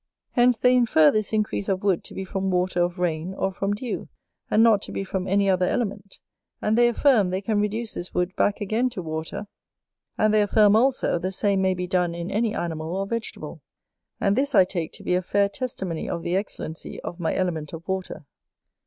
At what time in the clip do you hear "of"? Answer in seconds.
1.69-1.83, 2.81-2.97, 16.09-16.23, 17.01-17.19, 17.71-17.87